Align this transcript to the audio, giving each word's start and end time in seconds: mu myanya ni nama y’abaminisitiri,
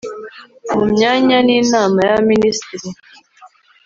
mu 0.75 0.83
myanya 0.93 1.37
ni 1.45 1.57
nama 1.71 1.97
y’abaminisitiri, 2.05 2.87